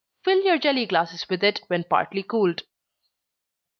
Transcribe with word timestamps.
Fill 0.23 0.41
your 0.43 0.57
jelly 0.57 0.87
glasses 0.87 1.29
with 1.29 1.43
it 1.43 1.61
when 1.67 1.83
partly 1.83 2.23
cooled. 2.23 2.63